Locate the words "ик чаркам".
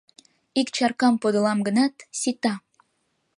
0.59-1.15